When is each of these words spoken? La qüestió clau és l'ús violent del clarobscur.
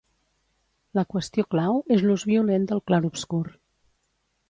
La 0.99 1.03
qüestió 1.11 1.45
clau 1.55 1.79
és 1.99 2.07
l'ús 2.07 2.27
violent 2.33 2.69
del 2.73 2.85
clarobscur. 2.91 3.47